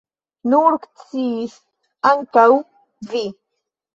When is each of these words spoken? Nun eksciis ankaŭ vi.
Nun 0.53 0.77
eksciis 0.77 1.57
ankaŭ 2.11 2.47
vi. 3.11 3.23